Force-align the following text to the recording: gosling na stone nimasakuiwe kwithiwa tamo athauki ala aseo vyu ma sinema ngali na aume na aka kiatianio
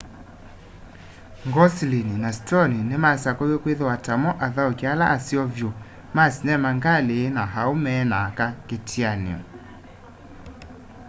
gosling 1.53 2.09
na 2.23 2.29
stone 2.39 2.75
nimasakuiwe 2.89 3.57
kwithiwa 3.63 3.95
tamo 4.05 4.29
athauki 4.45 4.83
ala 4.93 5.05
aseo 5.15 5.45
vyu 5.55 5.69
ma 6.15 6.23
sinema 6.35 6.69
ngali 6.77 7.19
na 7.35 7.43
aume 7.61 7.93
na 8.09 8.17
aka 8.27 8.47
kiatianio 8.67 9.39